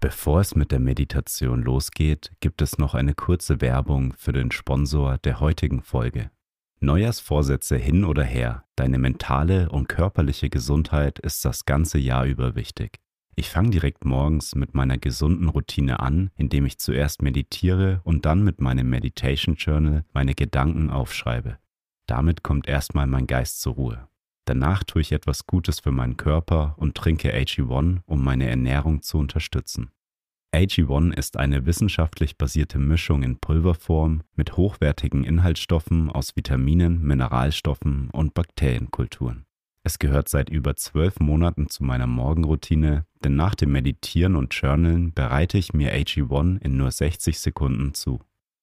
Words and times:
Bevor 0.00 0.40
es 0.40 0.54
mit 0.54 0.72
der 0.72 0.80
Meditation 0.80 1.62
losgeht, 1.62 2.32
gibt 2.40 2.62
es 2.62 2.78
noch 2.78 2.94
eine 2.94 3.12
kurze 3.12 3.60
Werbung 3.60 4.14
für 4.16 4.32
den 4.32 4.50
Sponsor 4.50 5.18
der 5.18 5.40
heutigen 5.40 5.82
Folge. 5.82 6.30
Neujahrsvorsätze 6.80 7.76
hin 7.76 8.06
oder 8.06 8.24
her, 8.24 8.64
deine 8.76 8.96
mentale 8.96 9.68
und 9.68 9.90
körperliche 9.90 10.48
Gesundheit 10.48 11.18
ist 11.18 11.44
das 11.44 11.66
ganze 11.66 11.98
Jahr 11.98 12.24
über 12.24 12.54
wichtig. 12.54 12.98
Ich 13.36 13.50
fange 13.50 13.70
direkt 13.70 14.06
morgens 14.06 14.54
mit 14.54 14.74
meiner 14.74 14.96
gesunden 14.96 15.50
Routine 15.50 16.00
an, 16.00 16.30
indem 16.34 16.64
ich 16.64 16.78
zuerst 16.78 17.20
meditiere 17.20 18.00
und 18.02 18.24
dann 18.24 18.42
mit 18.42 18.62
meinem 18.62 18.88
Meditation 18.88 19.56
Journal 19.56 20.06
meine 20.14 20.34
Gedanken 20.34 20.88
aufschreibe. 20.88 21.58
Damit 22.06 22.42
kommt 22.42 22.66
erstmal 22.66 23.06
mein 23.06 23.26
Geist 23.26 23.60
zur 23.60 23.74
Ruhe. 23.74 24.09
Danach 24.46 24.84
tue 24.84 25.02
ich 25.02 25.12
etwas 25.12 25.46
Gutes 25.46 25.80
für 25.80 25.92
meinen 25.92 26.16
Körper 26.16 26.74
und 26.78 26.96
trinke 26.96 27.34
AG1, 27.34 28.00
um 28.06 28.24
meine 28.24 28.48
Ernährung 28.48 29.02
zu 29.02 29.18
unterstützen. 29.18 29.90
AG1 30.52 31.16
ist 31.16 31.36
eine 31.36 31.64
wissenschaftlich 31.64 32.36
basierte 32.36 32.80
Mischung 32.80 33.22
in 33.22 33.38
Pulverform 33.38 34.22
mit 34.34 34.56
hochwertigen 34.56 35.22
Inhaltsstoffen 35.22 36.10
aus 36.10 36.34
Vitaminen, 36.34 37.02
Mineralstoffen 37.02 38.10
und 38.10 38.34
Bakterienkulturen. 38.34 39.46
Es 39.82 39.98
gehört 39.98 40.28
seit 40.28 40.50
über 40.50 40.76
zwölf 40.76 41.20
Monaten 41.20 41.68
zu 41.68 41.84
meiner 41.84 42.08
Morgenroutine, 42.08 43.06
denn 43.22 43.36
nach 43.36 43.54
dem 43.54 43.72
Meditieren 43.72 44.36
und 44.36 44.52
Journalen 44.52 45.14
bereite 45.14 45.56
ich 45.56 45.72
mir 45.72 45.94
AG1 45.94 46.60
in 46.60 46.76
nur 46.76 46.90
60 46.90 47.38
Sekunden 47.38 47.94
zu. 47.94 48.20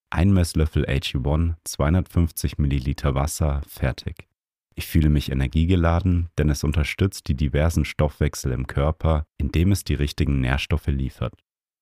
Ein 0.09 0.31
Messlöffel 0.31 0.85
AG1, 0.85 1.55
250 1.63 2.57
Milliliter 2.59 3.15
Wasser, 3.15 3.61
fertig. 3.67 4.27
Ich 4.77 4.85
fühle 4.85 5.09
mich 5.09 5.31
energiegeladen, 5.31 6.29
denn 6.37 6.51
es 6.51 6.63
unterstützt 6.63 7.27
die 7.29 7.33
diversen 7.33 7.83
Stoffwechsel 7.83 8.51
im 8.51 8.67
Körper, 8.67 9.25
indem 9.39 9.71
es 9.71 9.83
die 9.83 9.95
richtigen 9.95 10.39
Nährstoffe 10.39 10.85
liefert. 10.85 11.33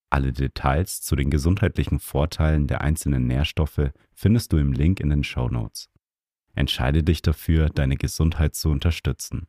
Alle 0.09 0.31
Details 0.31 1.01
zu 1.01 1.17
den 1.17 1.29
gesundheitlichen 1.29 1.99
Vorteilen 1.99 2.67
der 2.67 2.79
einzelnen 2.79 3.27
Nährstoffe 3.27 3.91
findest 4.13 4.53
du 4.53 4.57
im 4.57 4.71
Link 4.71 5.01
in 5.01 5.09
den 5.09 5.25
Show 5.25 5.49
Notes. 5.49 5.89
Entscheide 6.53 7.03
dich 7.03 7.21
dafür, 7.21 7.67
deine 7.67 7.97
Gesundheit 7.97 8.55
zu 8.55 8.69
unterstützen. 8.69 9.47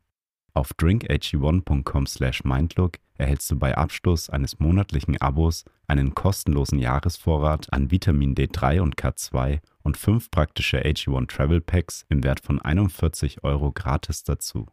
Auf 0.53 0.73
drinkag1.com/mindlook 0.73 2.99
erhältst 3.19 3.51
du 3.51 3.59
bei 3.59 3.77
Abschluss 3.77 4.31
eines 4.31 4.59
monatlichen 4.59 5.21
Abos 5.21 5.65
einen 5.87 6.15
kostenlosen 6.15 6.79
Jahresvorrat 6.79 7.73
an 7.73 7.91
Vitamin 7.91 8.35
D3 8.35 8.81
und 8.81 8.97
K2 8.97 9.61
und 9.83 9.97
fünf 9.97 10.31
praktische 10.31 10.85
AG1 10.85 11.29
Travel 11.29 11.61
Packs 11.61 12.05
im 12.09 12.25
Wert 12.25 12.41
von 12.41 12.61
41 12.61 13.45
Euro 13.45 13.73
gratis 13.73 14.25
dazu. 14.25 14.67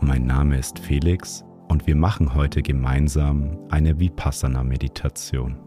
Mein 0.00 0.26
Name 0.26 0.58
ist 0.58 0.78
Felix 0.78 1.44
und 1.68 1.86
wir 1.86 1.96
machen 1.96 2.34
heute 2.34 2.62
gemeinsam 2.62 3.58
eine 3.70 3.98
Vipassana-Meditation. 3.98 5.65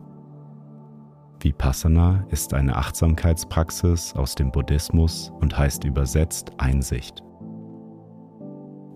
Vipassana 1.42 2.26
ist 2.30 2.54
eine 2.54 2.76
Achtsamkeitspraxis 2.76 4.14
aus 4.16 4.36
dem 4.36 4.52
Buddhismus 4.52 5.32
und 5.40 5.58
heißt 5.58 5.86
übersetzt 5.86 6.52
Einsicht. 6.58 7.24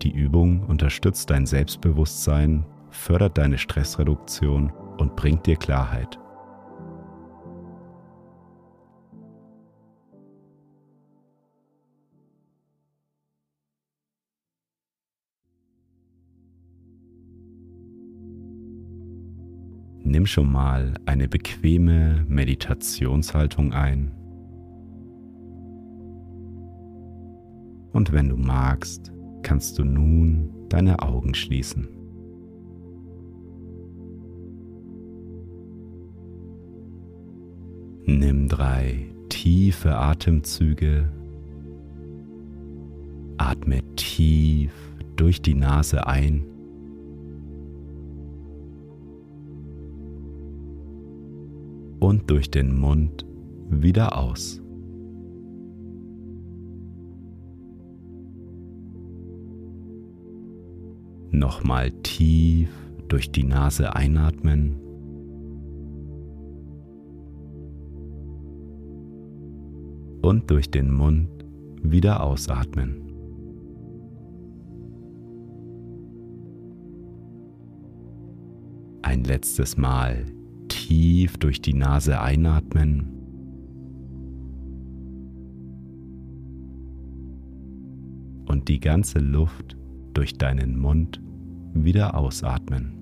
Die 0.02 0.12
Übung 0.12 0.64
unterstützt 0.64 1.30
dein 1.30 1.46
Selbstbewusstsein, 1.46 2.66
fördert 2.90 3.38
deine 3.38 3.56
Stressreduktion 3.56 4.72
und 4.98 5.16
bringt 5.16 5.46
dir 5.46 5.56
Klarheit. 5.56 6.18
Nimm 20.14 20.26
schon 20.26 20.52
mal 20.52 20.94
eine 21.06 21.26
bequeme 21.26 22.24
Meditationshaltung 22.28 23.72
ein. 23.72 24.12
Und 27.92 28.12
wenn 28.12 28.28
du 28.28 28.36
magst, 28.36 29.12
kannst 29.42 29.76
du 29.76 29.82
nun 29.82 30.68
deine 30.68 31.00
Augen 31.02 31.34
schließen. 31.34 31.88
Nimm 38.04 38.46
drei 38.46 39.12
tiefe 39.30 39.96
Atemzüge. 39.96 41.10
Atme 43.36 43.80
tief 43.96 44.70
durch 45.16 45.42
die 45.42 45.54
Nase 45.54 46.06
ein. 46.06 46.53
Und 52.04 52.28
durch 52.28 52.50
den 52.50 52.78
Mund 52.78 53.24
wieder 53.70 54.18
aus. 54.18 54.60
Nochmal 61.30 61.92
tief 62.02 62.68
durch 63.08 63.32
die 63.32 63.44
Nase 63.44 63.96
einatmen. 63.96 64.76
und 70.20 70.50
durch 70.50 70.70
den 70.70 70.90
Mund 70.90 71.28
wieder 71.82 72.22
ausatmen. 72.22 73.12
Ein 79.02 79.24
letztes 79.24 79.76
Mal 79.76 80.33
tief 80.84 81.38
durch 81.38 81.62
die 81.62 81.72
Nase 81.72 82.20
einatmen. 82.20 83.06
Und 88.46 88.68
die 88.68 88.80
ganze 88.80 89.18
Luft 89.18 89.78
durch 90.12 90.34
deinen 90.34 90.78
Mund 90.78 91.22
wieder 91.72 92.14
ausatmen. 92.14 92.92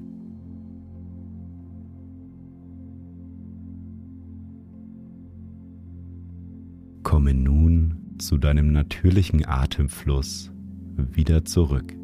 Komme 7.03 7.35
nun 7.35 8.15
zu 8.19 8.39
deinem 8.39 8.71
natürlichen 8.71 9.45
Atemfluss 9.45 10.53
wieder 10.97 11.45
zurück. 11.45 12.02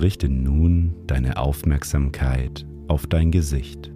Richte 0.00 0.28
nun 0.28 0.94
deine 1.06 1.38
Aufmerksamkeit 1.38 2.66
auf 2.86 3.06
dein 3.06 3.30
Gesicht. 3.30 3.92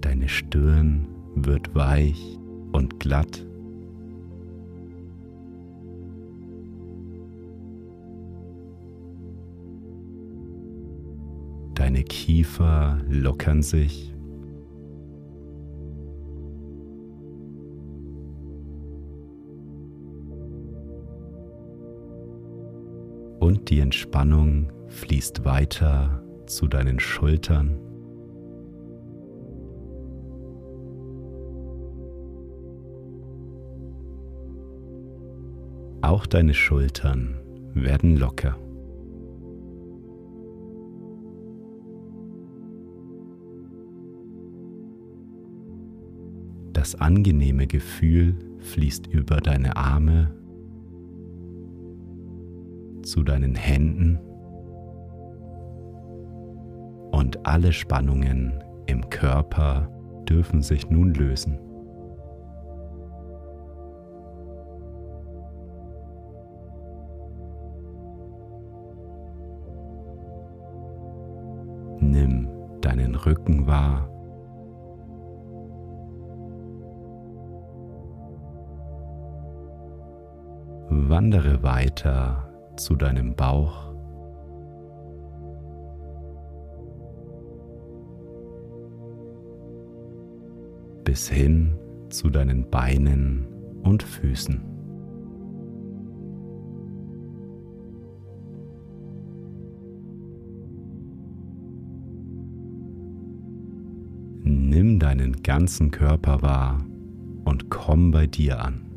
Deine 0.00 0.28
Stirn 0.28 1.06
wird 1.34 1.74
weich 1.74 2.38
und 2.72 2.98
glatt 2.98 3.46
Deine 11.80 12.04
Kiefer 12.04 12.98
lockern 13.08 13.62
sich. 13.62 14.14
Die 23.70 23.78
Entspannung 23.78 24.72
fließt 24.88 25.44
weiter 25.44 26.24
zu 26.46 26.66
deinen 26.66 26.98
Schultern. 26.98 27.78
Auch 36.02 36.26
deine 36.26 36.52
Schultern 36.52 37.38
werden 37.74 38.16
locker. 38.16 38.58
Das 46.72 46.96
angenehme 46.96 47.68
Gefühl 47.68 48.34
fließt 48.58 49.06
über 49.06 49.36
deine 49.36 49.76
Arme 49.76 50.39
zu 53.10 53.24
deinen 53.24 53.56
Händen 53.56 54.20
und 57.10 57.44
alle 57.44 57.72
Spannungen 57.72 58.62
im 58.86 59.10
Körper 59.10 59.88
dürfen 60.28 60.62
sich 60.62 60.88
nun 60.90 61.12
lösen. 61.14 61.58
Nimm 71.98 72.48
deinen 72.80 73.16
Rücken 73.16 73.66
wahr. 73.66 74.06
Wandere 80.88 81.62
weiter 81.64 82.49
zu 82.80 82.96
deinem 82.96 83.34
Bauch. 83.34 83.92
Bis 91.04 91.28
hin 91.28 91.76
zu 92.08 92.30
deinen 92.30 92.70
Beinen 92.70 93.46
und 93.82 94.02
Füßen. 94.02 94.62
Nimm 104.42 104.98
deinen 104.98 105.42
ganzen 105.42 105.90
Körper 105.90 106.40
wahr 106.42 106.84
und 107.44 107.70
komm 107.70 108.10
bei 108.10 108.26
dir 108.26 108.64
an. 108.64 108.89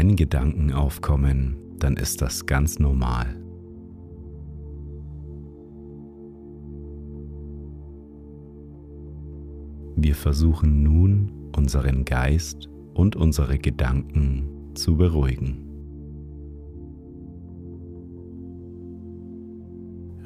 Wenn 0.00 0.16
Gedanken 0.16 0.72
aufkommen, 0.72 1.58
dann 1.78 1.98
ist 1.98 2.22
das 2.22 2.46
ganz 2.46 2.78
normal. 2.78 3.38
Wir 9.96 10.14
versuchen 10.14 10.82
nun 10.82 11.50
unseren 11.54 12.06
Geist 12.06 12.70
und 12.94 13.14
unsere 13.14 13.58
Gedanken 13.58 14.72
zu 14.72 14.96
beruhigen. 14.96 15.68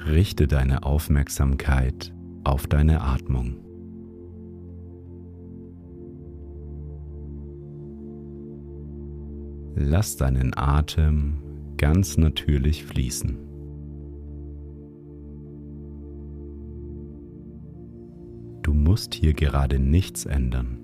Richte 0.07 0.47
deine 0.47 0.85
Aufmerksamkeit 0.85 2.15
auf 2.45 2.69
deine 2.69 3.01
Atmung. 3.01 3.64
Lass 9.77 10.17
deinen 10.17 10.57
Atem 10.57 11.43
ganz 11.77 12.17
natürlich 12.17 12.85
fließen. 12.85 13.37
Du 18.63 18.73
musst 18.73 19.15
hier 19.15 19.35
gerade 19.35 19.81
nichts 19.81 20.27
ändern. 20.27 20.79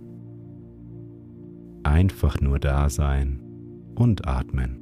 Einfach 1.84 2.40
nur 2.40 2.58
da 2.58 2.90
sein 2.90 3.40
und 3.94 4.26
atmen. 4.26 4.76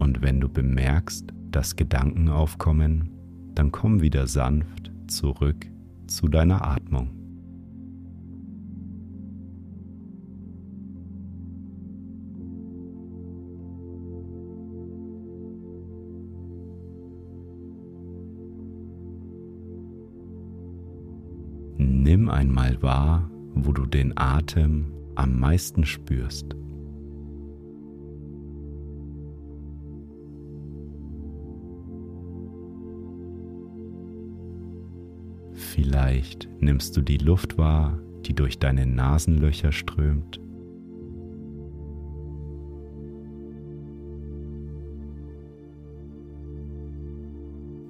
Und 0.00 0.22
wenn 0.22 0.40
du 0.40 0.48
bemerkst, 0.48 1.32
dass 1.50 1.76
Gedanken 1.76 2.28
aufkommen, 2.28 3.15
dann 3.56 3.72
komm 3.72 4.02
wieder 4.02 4.26
sanft 4.28 4.92
zurück 5.08 5.66
zu 6.06 6.28
deiner 6.28 6.64
Atmung. 6.64 7.10
Nimm 21.78 22.28
einmal 22.28 22.80
wahr, 22.82 23.30
wo 23.54 23.72
du 23.72 23.86
den 23.86 24.16
Atem 24.16 24.92
am 25.16 25.40
meisten 25.40 25.84
spürst. 25.84 26.54
Vielleicht 35.76 36.48
nimmst 36.58 36.96
du 36.96 37.02
die 37.02 37.18
Luft 37.18 37.58
wahr, 37.58 37.98
die 38.24 38.32
durch 38.32 38.58
deine 38.58 38.86
Nasenlöcher 38.86 39.72
strömt. 39.72 40.40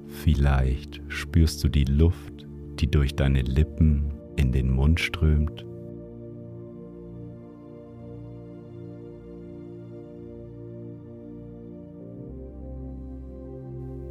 Vielleicht 0.09 1.01
spürst 1.07 1.63
du 1.63 1.69
die 1.69 1.85
Luft, 1.85 2.45
die 2.81 2.91
durch 2.91 3.15
deine 3.15 3.43
Lippen 3.43 4.13
in 4.35 4.51
den 4.51 4.73
Mund 4.73 4.99
strömt. 4.99 5.65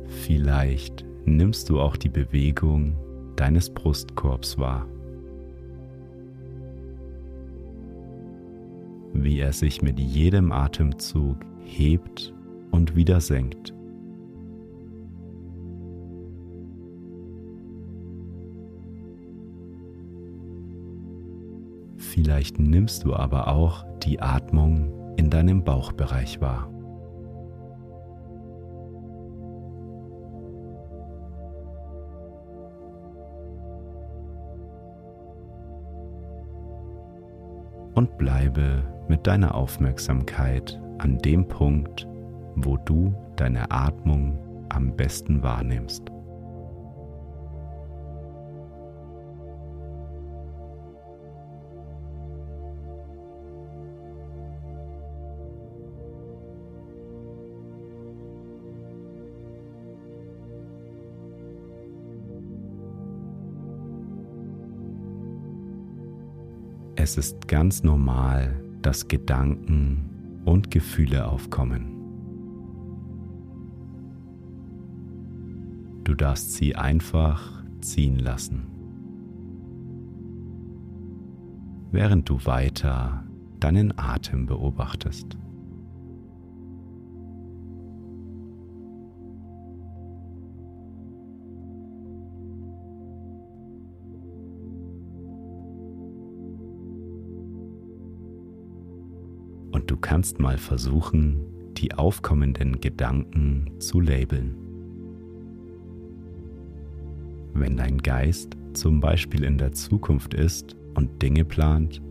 Vielleicht 0.08 1.04
nimmst 1.26 1.70
du 1.70 1.82
auch 1.82 1.98
die 1.98 2.08
Bewegung 2.08 2.96
deines 3.36 3.70
Brustkorbs 3.70 4.58
wahr. 4.58 4.88
Wie 9.14 9.40
er 9.40 9.54
sich 9.54 9.82
mit 9.82 10.00
jedem 10.00 10.52
Atemzug 10.52 11.38
hebt 11.64 12.34
und 12.72 12.96
wieder 12.96 13.22
senkt. 13.22 13.74
Vielleicht 21.98 22.60
nimmst 22.60 23.04
du 23.04 23.14
aber 23.14 23.48
auch 23.48 23.86
die 24.04 24.22
Atmung 24.22 25.16
in 25.18 25.30
deinem 25.30 25.64
Bauchbereich 25.64 26.40
wahr. 26.40 26.70
Und 37.96 38.18
bleibe 38.18 38.84
mit 39.08 39.26
deiner 39.26 39.56
Aufmerksamkeit 39.56 40.80
an 40.98 41.18
dem 41.18 41.48
Punkt, 41.48 42.08
wo 42.56 42.78
du 42.78 43.14
deine 43.36 43.72
Atmung 43.72 44.38
am 44.70 44.96
besten 44.96 45.42
wahrnimmst. 45.42 46.15
Es 67.06 67.20
ist 67.20 67.48
ganz 67.48 67.84
normal, 67.84 68.60
dass 68.82 69.08
Gedanken 69.08 70.42
und 70.44 70.72
Gefühle 70.72 71.28
aufkommen. 71.28 71.86
Du 76.04 76.16
darfst 76.16 76.54
sie 76.54 76.76
einfach 76.76 77.64
ziehen 77.80 78.18
lassen, 78.18 78.66
während 81.92 82.28
du 82.28 82.44
weiter 82.44 83.24
deinen 83.60 83.96
Atem 84.00 84.48
beobachtest. 84.48 85.38
Und 99.86 99.92
du 99.92 99.98
kannst 99.98 100.40
mal 100.40 100.58
versuchen, 100.58 101.46
die 101.78 101.94
aufkommenden 101.94 102.82
Gedanken 102.82 103.70
zu 103.78 104.02
labeln. 104.02 104.56
Wenn 107.54 107.78
dein 107.78 108.00
Geist 108.00 108.58
zum 108.74 109.00
Beispiel 109.00 109.44
in 109.44 109.60
der 109.60 109.74
Zukunft 109.74 110.34
ist 110.34 110.76
und 110.96 111.22
Dinge 111.22 111.46
plant, 111.46 112.02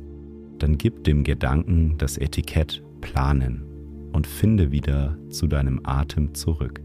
dann 0.61 0.79
gib 0.79 1.03
dem 1.03 1.25
Gedanken 1.25 1.99
das 1.99 2.17
Etikett 2.17 2.81
Planen 3.01 3.65
und 4.13 4.29
finde 4.29 4.71
wieder 4.71 5.19
zu 5.29 5.49
deinem 5.49 5.81
Atem 5.83 6.33
zurück. 6.33 6.81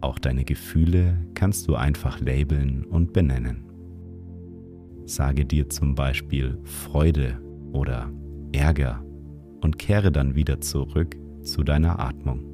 Auch 0.00 0.20
deine 0.20 0.44
Gefühle 0.44 1.18
kannst 1.34 1.66
du 1.66 1.74
einfach 1.74 2.20
labeln 2.20 2.84
und 2.84 3.12
benennen. 3.12 3.64
Sage 5.08 5.46
dir 5.46 5.70
zum 5.70 5.94
Beispiel 5.94 6.58
Freude 6.64 7.40
oder 7.72 8.12
Ärger 8.52 9.02
und 9.62 9.78
kehre 9.78 10.12
dann 10.12 10.34
wieder 10.34 10.60
zurück 10.60 11.16
zu 11.42 11.64
deiner 11.64 11.98
Atmung. 11.98 12.44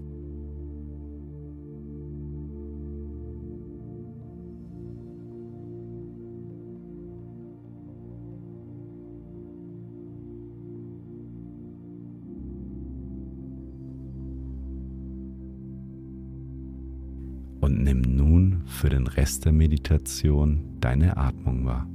Und 17.61 17.83
nimm 17.83 18.03
nun 18.03 18.63
für 18.67 18.91
den 18.91 19.09
Rest 19.09 19.45
der 19.45 19.53
Meditation 19.53 20.79
deine 20.79 21.17
Atmung 21.17 21.67
wahr. 21.67 21.89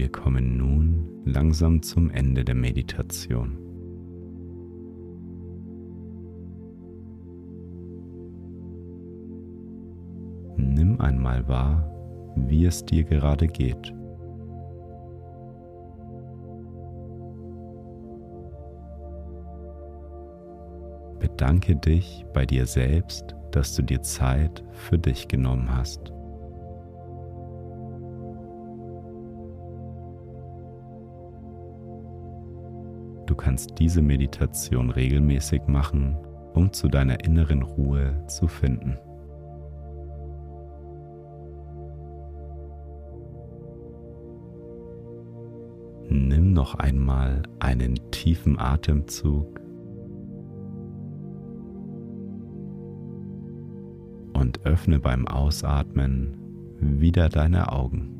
Wir 0.00 0.10
kommen 0.10 0.56
nun 0.56 1.20
langsam 1.26 1.82
zum 1.82 2.08
Ende 2.08 2.42
der 2.42 2.54
Meditation. 2.54 3.58
Nimm 10.56 10.98
einmal 11.02 11.46
wahr, 11.46 11.84
wie 12.34 12.64
es 12.64 12.82
dir 12.82 13.04
gerade 13.04 13.46
geht. 13.46 13.92
Bedanke 21.18 21.76
dich 21.76 22.24
bei 22.32 22.46
dir 22.46 22.64
selbst, 22.64 23.36
dass 23.50 23.74
du 23.74 23.82
dir 23.82 24.00
Zeit 24.00 24.64
für 24.72 24.96
dich 24.96 25.28
genommen 25.28 25.68
hast. 25.70 26.10
Kannst 33.40 33.78
diese 33.78 34.02
Meditation 34.02 34.90
regelmäßig 34.90 35.62
machen, 35.66 36.16
um 36.52 36.72
zu 36.72 36.88
deiner 36.88 37.24
inneren 37.24 37.62
Ruhe 37.62 38.22
zu 38.28 38.46
finden. 38.46 38.98
Nimm 46.10 46.52
noch 46.52 46.74
einmal 46.74 47.42
einen 47.60 47.94
tiefen 48.10 48.58
Atemzug 48.58 49.60
und 54.34 54.66
öffne 54.66 55.00
beim 55.00 55.26
Ausatmen 55.26 56.36
wieder 56.78 57.28
deine 57.28 57.72
Augen. 57.72 58.19